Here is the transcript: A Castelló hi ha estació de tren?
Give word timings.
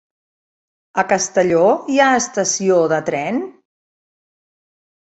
A 1.01 1.03
Castelló 1.11 1.67
hi 1.97 2.01
ha 2.01 2.09
estació 2.23 2.81
de 2.95 3.01
tren? 3.13 3.41